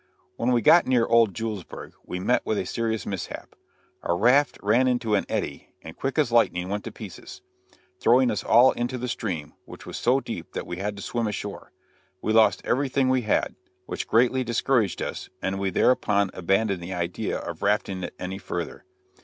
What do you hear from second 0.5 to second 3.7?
we got near old Julesburg, we met with a serious mishap.